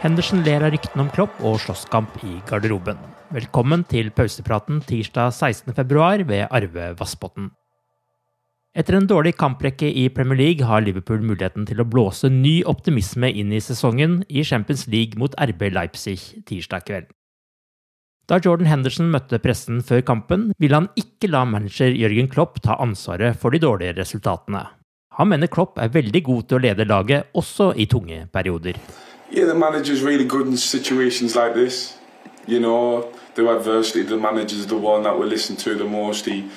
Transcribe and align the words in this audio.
Henderson 0.00 0.40
ler 0.46 0.62
av 0.64 0.70
ryktene 0.72 1.04
om 1.04 1.08
Klopp 1.12 1.34
og 1.44 1.58
slåsskamp 1.60 2.14
i 2.24 2.38
garderoben. 2.48 2.96
Velkommen 3.36 3.82
til 3.84 4.06
pausepraten 4.16 4.78
tirsdag 4.88 5.34
16.2 5.36 6.22
ved 6.24 6.46
Arve 6.48 6.86
Vassbotn. 6.96 7.50
Etter 8.72 8.96
en 8.96 9.08
dårlig 9.10 9.34
kamprekke 9.36 9.90
i 9.92 10.06
Premier 10.08 10.38
League 10.40 10.64
har 10.64 10.80
Liverpool 10.80 11.20
muligheten 11.20 11.66
til 11.68 11.82
å 11.82 11.84
blåse 11.84 12.30
ny 12.32 12.62
optimisme 12.70 13.28
inn 13.28 13.52
i 13.52 13.60
sesongen 13.60 14.22
i 14.30 14.40
Champions 14.40 14.86
League 14.88 15.20
mot 15.20 15.36
RB 15.36 15.66
Leipzig 15.74 16.16
tirsdag 16.48 16.88
kveld. 16.88 17.12
Da 18.24 18.40
Jordan 18.40 18.70
Henderson 18.70 19.12
møtte 19.12 19.42
pressen 19.44 19.84
før 19.84 20.00
kampen, 20.06 20.48
ville 20.56 20.80
han 20.80 20.88
ikke 20.96 21.28
la 21.28 21.44
manager 21.44 21.92
Jørgen 21.92 22.32
Klopp 22.32 22.62
ta 22.64 22.78
ansvaret 22.80 23.36
for 23.36 23.52
de 23.52 23.60
dårlige 23.60 23.98
resultatene. 24.00 24.64
Han 25.20 25.28
mener 25.34 25.52
Klopp 25.52 25.76
er 25.76 25.92
veldig 25.92 26.24
god 26.24 26.48
til 26.48 26.56
å 26.56 26.64
lede 26.70 26.88
laget, 26.88 27.28
også 27.36 27.74
i 27.76 27.90
tunge 27.90 28.22
perioder. 28.32 28.80
Yeah, 29.30 29.44
the 29.44 29.54
manager's 29.54 30.02
really 30.02 30.24
good 30.24 30.48
in 30.48 30.56
situations 30.56 31.36
like 31.36 31.54
this. 31.54 31.96
You 32.46 32.58
know, 32.58 33.02
through 33.34 33.56
adversity, 33.56 34.02
the 34.02 34.16
manager's 34.16 34.66
the 34.66 34.76
one 34.76 35.04
that 35.04 35.16
we 35.16 35.26
listen 35.26 35.54
to 35.56 35.76
the 35.76 35.84
most. 35.84 36.26
He 36.26 36.50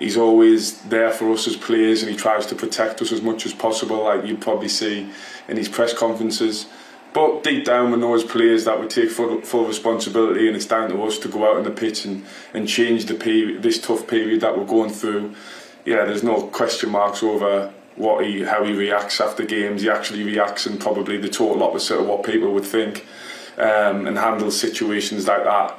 he's 0.00 0.16
always 0.16 0.80
there 0.82 1.12
for 1.12 1.30
us 1.30 1.46
as 1.46 1.56
players, 1.56 2.02
and 2.02 2.10
he 2.10 2.16
tries 2.16 2.44
to 2.46 2.56
protect 2.56 3.00
us 3.02 3.12
as 3.12 3.22
much 3.22 3.46
as 3.46 3.54
possible, 3.54 4.02
like 4.02 4.26
you'd 4.26 4.40
probably 4.40 4.68
see 4.68 5.08
in 5.46 5.56
his 5.56 5.68
press 5.68 5.94
conferences. 5.94 6.66
But 7.12 7.44
deep 7.44 7.64
down, 7.64 7.92
we 7.92 7.98
know 7.98 8.14
as 8.14 8.24
players 8.24 8.64
that 8.64 8.80
we 8.80 8.88
take 8.88 9.08
full, 9.08 9.40
full 9.42 9.64
responsibility, 9.64 10.48
and 10.48 10.56
it's 10.56 10.66
down 10.66 10.90
to 10.90 11.02
us 11.04 11.18
to 11.20 11.28
go 11.28 11.48
out 11.48 11.56
on 11.56 11.62
the 11.62 11.70
pitch 11.70 12.04
and, 12.04 12.26
and 12.52 12.68
change 12.68 13.06
the 13.06 13.14
period, 13.14 13.62
this 13.62 13.80
tough 13.80 14.08
period 14.08 14.40
that 14.40 14.58
we're 14.58 14.66
going 14.66 14.90
through. 14.90 15.34
Yeah, 15.84 16.04
there's 16.04 16.24
no 16.24 16.48
question 16.48 16.90
marks 16.90 17.22
over 17.22 17.72
what 17.96 18.24
he 18.24 18.42
how 18.42 18.64
he 18.64 18.72
reacts 18.72 19.20
after 19.20 19.44
games. 19.44 19.82
He 19.82 19.90
actually 19.90 20.22
reacts 20.22 20.66
in 20.66 20.78
probably 20.78 21.16
the 21.16 21.28
total 21.28 21.62
opposite 21.62 21.98
of 21.98 22.06
what 22.06 22.22
people 22.24 22.52
would 22.52 22.64
think, 22.64 23.06
um, 23.58 24.06
and 24.06 24.18
handles 24.18 24.58
situations 24.58 25.26
like 25.26 25.44
that 25.44 25.78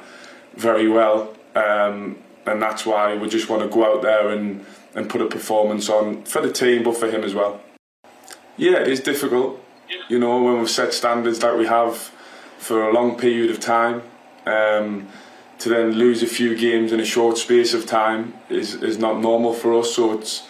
very 0.56 0.88
well. 0.88 1.34
Um, 1.54 2.18
and 2.46 2.62
that's 2.62 2.86
why 2.86 3.14
we 3.16 3.28
just 3.28 3.48
want 3.48 3.62
to 3.62 3.68
go 3.68 3.84
out 3.84 4.02
there 4.02 4.30
and, 4.30 4.64
and 4.94 5.08
put 5.08 5.20
a 5.20 5.26
performance 5.26 5.88
on 5.88 6.24
for 6.24 6.40
the 6.40 6.52
team, 6.52 6.82
but 6.82 6.96
for 6.96 7.10
him 7.10 7.22
as 7.22 7.34
well. 7.34 7.60
Yeah, 8.56 8.80
it 8.80 8.88
is 8.88 9.00
difficult. 9.00 9.62
You 10.08 10.18
know, 10.18 10.42
when 10.42 10.58
we've 10.58 10.70
set 10.70 10.92
standards 10.92 11.38
that 11.40 11.56
we 11.56 11.66
have 11.66 12.10
for 12.58 12.88
a 12.88 12.92
long 12.92 13.16
period 13.16 13.50
of 13.50 13.60
time, 13.60 14.02
um, 14.46 15.08
to 15.58 15.68
then 15.68 15.92
lose 15.92 16.22
a 16.22 16.26
few 16.26 16.56
games 16.56 16.92
in 16.92 17.00
a 17.00 17.04
short 17.04 17.36
space 17.38 17.74
of 17.74 17.86
time 17.86 18.34
is, 18.48 18.74
is 18.74 18.98
not 18.98 19.20
normal 19.20 19.52
for 19.52 19.78
us. 19.78 19.94
So 19.94 20.12
it's 20.12 20.47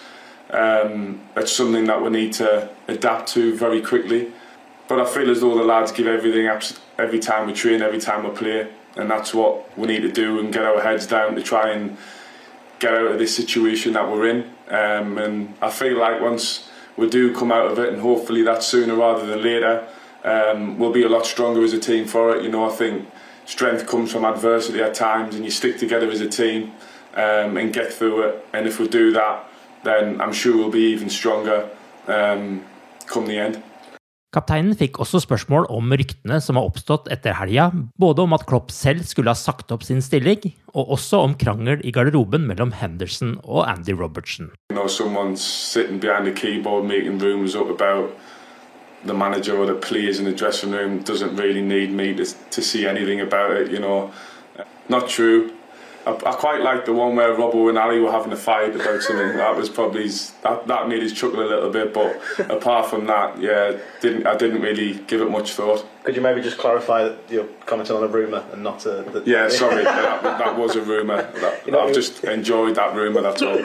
um, 0.51 1.21
it's 1.37 1.53
something 1.53 1.85
that 1.85 2.03
we 2.03 2.11
need 2.11 2.33
to 2.35 2.69
adapt 2.89 3.29
to 3.31 3.55
very 3.57 3.83
quickly. 3.83 4.33
But 4.89 5.01
I 5.01 5.05
feel 5.05 5.31
as 5.31 5.43
though 5.43 5.57
the 5.57 5.65
lads 5.65 5.93
give 5.93 6.07
everything 6.07 6.47
every 6.99 7.19
time 7.19 7.47
we 7.47 7.53
train, 7.53 7.83
every 7.83 8.01
time 8.01 8.25
we 8.25 8.31
play, 8.31 8.69
and 8.97 9.11
that's 9.11 9.35
what 9.35 9.77
we 9.79 9.87
need 9.87 10.01
to 10.01 10.11
do 10.11 10.39
and 10.41 10.53
get 10.53 10.65
our 10.65 10.81
heads 10.81 11.07
down 11.07 11.35
to 11.35 11.43
try 11.43 11.71
and 11.71 11.97
get 12.79 12.95
out 12.95 13.09
of 13.09 13.19
this 13.19 13.35
situation 13.37 13.93
that 13.93 14.09
we're 14.11 14.29
in. 14.29 14.51
Um, 14.69 15.19
and 15.19 15.55
I 15.61 15.71
feel 15.71 15.99
like 15.99 16.21
once 16.21 16.71
we 16.97 17.09
do 17.09 17.35
come 17.35 17.53
out 17.53 17.71
of 17.71 17.79
it, 17.79 17.93
and 17.93 18.01
hopefully 18.01 18.43
that's 18.43 18.67
sooner 18.67 18.95
rather 18.95 19.27
than 19.27 19.43
later, 19.43 19.87
um, 20.25 20.79
we'll 20.79 20.93
be 20.93 21.05
a 21.05 21.09
lot 21.09 21.27
stronger 21.27 21.63
as 21.63 21.73
a 21.73 21.79
team 21.79 22.07
for 22.07 22.35
it. 22.35 22.43
You 22.43 22.51
know, 22.51 22.69
I 22.69 22.75
think 22.75 23.09
strength 23.45 23.87
comes 23.87 24.11
from 24.11 24.25
adversity 24.25 24.81
at 24.81 24.95
times, 24.95 25.35
and 25.35 25.45
you 25.45 25.51
stick 25.51 25.79
together 25.79 26.11
as 26.11 26.21
a 26.21 26.29
team 26.29 26.73
um, 27.15 27.57
and 27.57 27.73
get 27.73 27.93
through 27.93 28.23
it. 28.23 28.47
And 28.53 28.67
if 28.67 28.81
we 28.81 28.89
do 28.89 29.13
that, 29.13 29.45
then 29.85 30.21
I'm 30.21 30.33
sure 30.33 30.57
we'll 30.57 30.71
be 30.71 30.93
even 30.93 31.11
stronger 31.11 31.69
um, 32.07 32.63
come 33.07 33.27
the 33.27 33.39
end. 33.39 33.63
Kapteinen 34.29 34.75
fikk 34.77 34.99
også 35.01 35.23
spørsmål 35.25 35.65
om 35.73 35.93
ryktene 35.97 36.37
som 36.45 36.59
har 36.61 36.67
oppstått 36.69 37.07
etter 37.09 37.33
helga, 37.39 37.71
både 37.97 38.27
om 38.27 38.35
at 38.37 38.45
Klopp 38.49 38.69
selv 38.77 39.07
skulle 39.09 39.33
ha 39.33 39.39
sagt 39.39 39.73
opp 39.73 39.87
sin 39.87 40.03
stilling, 40.05 40.51
og 40.77 40.93
også 40.99 41.23
om 41.25 41.37
krangel 41.41 41.81
i 41.81 41.93
garderoben 41.97 42.45
mellom 42.51 42.75
Henderson 42.77 43.39
og 43.43 43.65
Andy 43.71 43.97
Robertson. 43.97 44.51
You 44.69 44.77
know, 44.77 44.85
someone's 44.85 45.41
sitting 45.41 45.99
behind 45.99 46.29
keyboard 46.37 46.85
making 46.85 47.19
rumours 47.19 47.57
up 47.57 47.71
about 47.71 48.13
the 49.07 49.15
manager 49.15 49.57
or 49.57 49.65
the 49.65 49.75
players 49.75 50.19
in 50.19 50.27
the 50.27 50.37
dressing 50.37 50.73
room 50.73 51.03
doesn't 51.05 51.37
really 51.37 51.63
need 51.63 51.91
me 51.91 52.13
to, 52.15 52.25
to 52.51 52.61
see 52.61 52.87
anything 52.87 53.21
about 53.21 53.57
it, 53.57 53.73
you 53.73 53.81
know. 53.81 54.11
Not 54.91 55.09
true. 55.09 55.51
I, 56.09 56.13
I, 56.31 56.33
quite 56.33 56.63
like 56.63 56.87
the 56.87 56.95
one 56.95 57.17
where 57.17 57.35
Robbo 57.35 57.69
and 57.69 57.77
Ali 57.77 58.01
were 58.01 58.11
having 58.11 58.33
a 58.33 58.37
fight 58.37 58.75
about 58.75 59.03
something. 59.03 59.37
That 59.37 59.55
was 59.57 59.69
probably 59.69 60.09
that, 60.43 60.67
that 60.67 60.89
made 60.89 61.03
us 61.03 61.13
chuckle 61.13 61.41
a 61.41 61.49
little 61.55 61.71
bit. 61.71 61.93
But 61.93 62.11
apart 62.51 62.87
from 62.89 63.07
that, 63.07 63.39
yeah, 63.41 63.77
didn't 64.01 64.27
I 64.27 64.37
didn't 64.37 64.63
really 64.63 64.95
give 65.07 65.21
it 65.21 65.31
much 65.31 65.53
thought. 65.53 65.85
Could 66.05 66.17
you 66.17 66.23
maybe 66.23 66.41
just 66.41 66.59
clarify 66.59 67.05
that 67.05 67.19
you're 67.29 67.49
commenting 67.67 67.97
on 67.97 68.05
a 68.05 68.09
rumor 68.09 68.43
and 68.53 68.63
not 68.63 68.87
a? 68.87 69.05
The, 69.13 69.23
yeah, 69.27 69.49
sorry, 69.49 69.85
that, 69.85 70.23
that, 70.23 70.59
was 70.59 70.77
a 70.77 70.83
rumor. 70.83 71.29
you 71.67 71.73
know, 71.73 71.81
I've 71.81 71.95
just 71.95 72.25
enjoyed 72.25 72.75
that 72.77 72.95
rumor. 72.95 73.21
That's 73.21 73.43
all. 73.43 73.59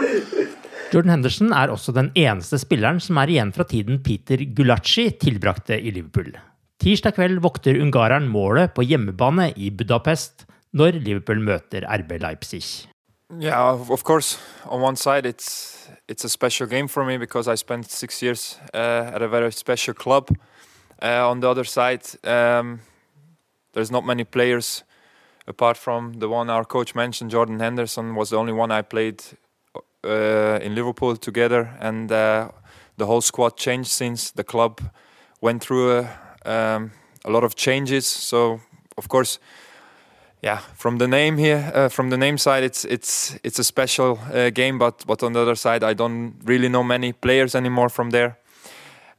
Jordan 0.91 1.09
Henderson 1.09 1.53
er 1.53 1.71
også 1.73 1.93
den 1.95 2.11
eneste 2.13 2.59
spilleren 2.61 2.99
som 3.01 3.17
er 3.17 3.31
igjen 3.31 3.53
fra 3.55 3.63
tiden 3.65 4.03
Peter 4.03 4.38
Gulacsi 4.38 5.07
tilbrakte 5.18 5.79
i 5.79 5.94
Liverpool. 5.95 6.35
Tirsdag 6.83 7.15
kveld 7.15 7.39
vokter 7.41 7.79
ungareren 7.79 8.27
målet 8.27 8.75
på 8.75 8.83
hjemmebane 8.83 9.53
i 9.56 9.71
Budapest 9.71 10.44
når 10.73 10.91
Liverpool 10.91 11.39
møter 11.39 11.85
RB 11.85 12.11
Leipzig. 12.21 12.89
Yeah, 13.39 13.79
of 13.89 14.03
course. 14.03 14.39
On 14.65 14.81
one 14.81 14.95
side, 14.95 15.25
it's 15.25 15.89
it's 16.07 16.25
a 16.25 16.29
special 16.29 16.67
game 16.67 16.87
for 16.87 17.05
me 17.05 17.17
because 17.17 17.47
I 17.47 17.55
spent 17.55 17.89
six 17.89 18.21
years 18.21 18.59
uh, 18.73 19.11
at 19.13 19.21
a 19.21 19.27
very 19.27 19.51
special 19.51 19.93
club. 19.93 20.29
Uh, 21.01 21.29
on 21.29 21.39
the 21.39 21.49
other 21.49 21.63
side, 21.63 22.01
um, 22.23 22.79
there's 23.73 23.91
not 23.91 24.05
many 24.05 24.23
players 24.23 24.83
apart 25.47 25.77
from 25.77 26.13
the 26.19 26.29
one 26.29 26.49
our 26.49 26.65
coach 26.65 26.95
mentioned. 26.95 27.31
Jordan 27.31 27.59
Henderson 27.59 28.15
was 28.15 28.29
the 28.29 28.37
only 28.37 28.53
one 28.53 28.71
I 28.71 28.81
played 28.81 29.23
uh, 30.03 30.59
in 30.61 30.75
Liverpool 30.75 31.15
together, 31.17 31.75
and 31.79 32.11
uh, 32.11 32.49
the 32.97 33.05
whole 33.05 33.21
squad 33.21 33.57
changed 33.57 33.89
since 33.89 34.31
the 34.31 34.43
club 34.43 34.81
went 35.41 35.63
through 35.63 35.99
a, 35.99 36.01
um, 36.45 36.91
a 37.25 37.31
lot 37.31 37.43
of 37.43 37.55
changes. 37.55 38.05
So, 38.07 38.61
of 38.97 39.07
course 39.07 39.39
yeah, 40.44 40.60
from 40.75 40.98
the 40.98 41.07
name 41.07 41.38
here, 41.38 41.72
uh, 41.74 41.90
from 41.90 42.10
the 42.10 42.18
name 42.18 42.38
side, 42.38 42.63
it's 42.63 42.84
it's 42.86 43.36
it's 43.44 43.60
a 43.60 43.63
special 43.63 44.19
uh, 44.34 44.50
game. 44.50 44.78
But 44.78 45.06
but 45.07 45.24
on 45.24 45.34
the 45.34 45.40
other 45.40 45.56
side, 45.56 45.84
I 45.84 45.94
don't 45.94 46.36
really 46.44 46.68
know 46.68 46.84
many 46.84 47.13
players 47.13 47.56
anymore 47.56 47.90
from 47.90 48.12
there. 48.12 48.38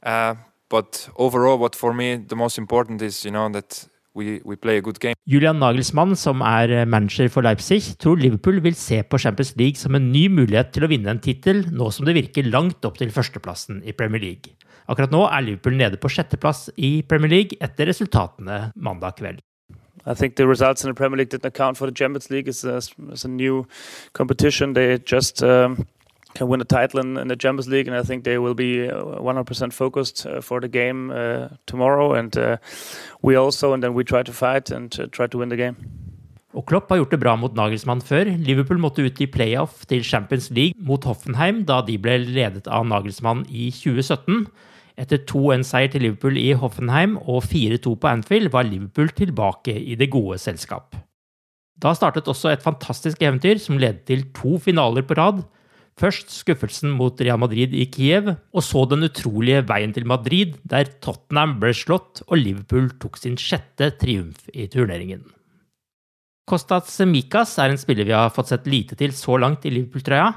Uh, 0.03 0.35
but 0.69 1.09
overall, 1.15 1.57
what 1.57 1.75
for 1.75 1.93
me 1.93 2.17
the 2.17 2.35
most 2.35 2.57
important 2.57 3.01
is, 3.01 3.25
you 3.25 3.31
know, 3.31 3.49
that 3.49 3.87
we, 4.13 4.39
we 4.45 4.55
play 4.55 4.77
a 4.77 4.81
good 4.81 4.99
game. 4.99 5.15
Julian 5.25 5.57
Nagelsmann, 5.59 6.15
som 6.15 6.41
er 6.45 6.71
eh, 6.71 6.85
manager 6.85 7.27
for 7.33 7.43
Leipzig, 7.43 7.97
tror 7.99 8.21
Liverpool 8.21 8.61
vil 8.63 8.77
se 8.77 9.01
på 9.03 9.17
Champions 9.17 9.55
League 9.57 9.81
som 9.81 9.97
en 9.97 10.11
ny 10.13 10.27
mulighet 10.29 10.71
til 10.75 10.85
å 10.85 10.91
vinne 10.91 11.09
en 11.11 11.19
tittel, 11.19 11.65
nå 11.73 11.89
som 11.91 12.05
det 12.07 12.15
virker 12.15 12.47
langt 12.47 12.85
opp 12.85 13.01
til 13.01 13.11
førsteplassen 13.11 13.81
i 13.83 13.97
Premier 13.97 14.23
League. 14.23 14.55
Akkurat 14.87 15.11
nå 15.11 15.25
er 15.25 15.43
Liverpool 15.43 15.75
nede 15.81 15.99
på 15.99 16.13
sjetteplass 16.13 16.69
i 16.77 16.99
Premier 17.09 17.33
League 17.33 17.59
etter 17.65 17.89
resultatene 17.89 18.69
mandag 18.77 19.17
kveld. 19.19 19.41
I 20.05 20.13
think 20.13 20.35
the 20.35 20.47
results 20.47 20.83
in 20.83 20.89
the 20.89 20.93
Premier 20.93 21.17
League 21.17 21.29
didn't 21.29 21.45
account 21.45 21.77
for 21.77 21.85
the 21.87 21.91
Champions 21.91 22.29
League. 22.29 22.47
It's 22.47 22.63
a, 22.63 22.77
it's 23.11 23.25
a 23.25 23.27
new 23.27 23.67
competition. 24.13 24.73
They 24.73 24.99
just 24.99 25.41
um, 25.41 25.87
can 26.35 26.47
win 26.47 26.61
a 26.61 26.65
title 26.65 26.99
in, 26.99 27.17
in, 27.17 27.27
the 27.27 27.35
Champions 27.35 27.67
League, 27.67 27.87
and 27.87 27.97
I 27.97 28.03
think 28.03 28.23
they 28.23 28.37
will 28.37 28.53
be 28.53 28.87
100% 28.87 29.63
uh, 29.63 29.69
focused 29.71 30.25
uh, 30.25 30.41
for 30.41 30.61
the 30.61 30.67
game 30.67 31.11
uh, 31.11 31.47
tomorrow. 31.65 32.13
And 32.13 32.37
uh, 32.37 32.57
we 33.21 33.35
also, 33.35 33.73
and 33.73 33.81
then 33.81 33.93
we 33.93 34.03
try 34.03 34.21
to 34.21 34.33
fight 34.33 34.69
and 34.69 34.97
uh, 34.99 35.07
try 35.11 35.27
to 35.27 35.37
win 35.37 35.49
the 35.49 35.57
game. 35.57 35.75
Og 36.55 36.63
Klopp 36.65 36.87
har 36.89 37.01
gjort 37.01 37.11
det 37.11 37.19
bra 37.19 37.33
mot 37.35 37.55
Nagelsmann 37.55 37.99
før. 38.01 38.29
Liverpool 38.39 38.79
måtte 38.79 39.03
ut 39.03 39.19
i 39.19 39.27
playoff 39.27 39.83
til 39.89 40.05
Champions 40.07 40.47
League 40.55 40.71
mot 40.79 41.03
Hoffenheim 41.03 41.65
da 41.67 41.81
de 41.83 41.97
ble 41.99 42.15
ledet 42.23 42.69
av 42.71 42.85
Nagelsmann 42.87 43.43
i 43.49 43.67
2017. 43.75 44.45
Etter 44.95 45.23
2-1-seier 45.27 45.91
til 45.91 46.05
Liverpool 46.05 46.37
i 46.39 46.53
Hoffenheim 46.55 47.17
og 47.21 47.43
4-2 47.49 47.97
på 47.99 48.11
Anfield 48.11 48.51
var 48.53 48.67
Liverpool 48.67 49.11
tilbake 49.15 49.75
i 49.75 49.97
det 49.99 50.07
gode 50.13 50.39
selskap. 50.39 50.95
Da 51.75 51.91
startet 51.97 52.29
også 52.31 52.53
et 52.53 52.63
fantastisk 52.63 53.21
eventyr 53.21 53.59
som 53.59 53.79
ledet 53.81 54.05
til 54.07 54.23
to 54.37 54.55
finaler 54.63 55.03
på 55.03 55.17
rad, 55.19 55.43
Først 55.95 56.33
skuffelsen 56.35 56.91
mot 56.91 57.21
Real 57.23 57.39
Madrid 57.39 57.71
i 57.71 57.85
Kiev, 57.87 58.33
og 58.51 58.63
så 58.67 58.81
den 58.91 59.07
utrolige 59.07 59.61
veien 59.69 59.93
til 59.95 60.07
Madrid, 60.07 60.57
der 60.67 60.89
Tottenham 60.99 61.55
ble 61.61 61.71
slått 61.71 62.19
og 62.27 62.35
Liverpool 62.41 62.89
tok 62.99 63.15
sin 63.21 63.37
sjette 63.39 63.93
triumf 64.01 64.49
i 64.51 64.67
turneringen. 64.71 65.23
Kostas 66.45 66.99
Mikas 67.07 67.55
er 67.63 67.71
en 67.71 67.79
spiller 67.79 68.05
vi 68.05 68.13
har 68.13 68.33
fått 68.35 68.51
sett 68.51 68.67
lite 68.67 68.99
til 68.99 69.15
så 69.15 69.39
langt 69.39 69.63
i 69.65 69.71
Liverpool-trøya, 69.71 70.27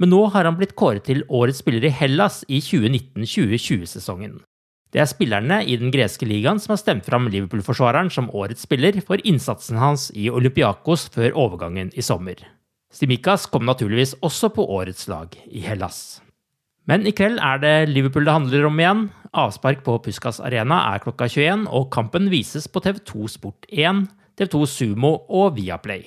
men 0.00 0.10
nå 0.10 0.24
har 0.34 0.48
han 0.48 0.56
blitt 0.58 0.74
kåret 0.78 1.06
til 1.06 1.22
årets 1.28 1.62
spiller 1.62 1.86
i 1.86 1.92
Hellas 1.94 2.42
i 2.48 2.60
2019-2020-sesongen. 2.64 4.40
Det 4.94 5.02
er 5.02 5.10
spillerne 5.10 5.56
i 5.66 5.74
den 5.78 5.90
greske 5.90 6.26
ligaen 6.26 6.60
som 6.62 6.74
har 6.74 6.78
stemt 6.78 7.06
fram 7.06 7.26
Liverpool-forsvareren 7.26 8.12
som 8.14 8.30
årets 8.30 8.62
spiller 8.62 9.00
for 9.02 9.22
innsatsen 9.26 9.80
hans 9.82 10.10
i 10.14 10.28
Olympiakos 10.30 11.08
før 11.14 11.34
overgangen 11.46 11.90
i 11.98 12.04
sommer. 12.06 12.38
Stimikas 12.94 13.48
kom 13.50 13.66
naturligvis 13.66 14.14
også 14.22 14.52
på 14.54 14.66
årets 14.70 15.08
lag 15.10 15.34
i 15.50 15.64
Hellas. 15.66 16.20
Men 16.86 17.08
i 17.08 17.14
kveld 17.16 17.40
er 17.42 17.58
det 17.58 17.76
Liverpool 17.90 18.28
det 18.28 18.36
handler 18.36 18.68
om 18.68 18.78
igjen. 18.78 19.06
Avspark 19.34 19.82
på 19.82 19.96
Puskas 20.04 20.38
Arena 20.38 20.78
er 20.92 21.02
klokka 21.02 21.26
21, 21.26 21.66
og 21.74 21.88
kampen 21.94 22.30
vises 22.30 22.68
på 22.70 22.84
TV2 22.84 23.32
Sport 23.34 23.66
1, 23.72 24.04
TV2 24.38 24.66
Sumo 24.70 25.16
og 25.26 25.56
Viaplay. 25.58 26.06